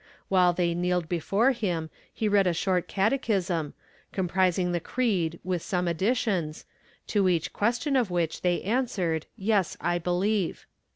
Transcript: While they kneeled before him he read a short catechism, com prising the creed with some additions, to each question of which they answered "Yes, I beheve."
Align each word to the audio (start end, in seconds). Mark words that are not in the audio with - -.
While 0.29 0.51
they 0.51 0.73
kneeled 0.73 1.07
before 1.07 1.51
him 1.51 1.91
he 2.11 2.27
read 2.27 2.47
a 2.47 2.53
short 2.55 2.87
catechism, 2.87 3.75
com 4.11 4.27
prising 4.27 4.71
the 4.71 4.79
creed 4.79 5.39
with 5.43 5.61
some 5.61 5.87
additions, 5.87 6.65
to 7.05 7.29
each 7.29 7.53
question 7.53 7.95
of 7.95 8.09
which 8.09 8.41
they 8.41 8.63
answered 8.63 9.27
"Yes, 9.37 9.77
I 9.79 9.99
beheve." 9.99 10.65